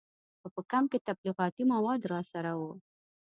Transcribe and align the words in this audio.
خو 0.39 0.47
په 0.55 0.61
کمپ 0.71 0.87
کې 0.91 0.99
تبلیغاتي 1.07 1.63
مواد 1.73 2.01
راسره 2.13 2.51
وو. 2.59 2.73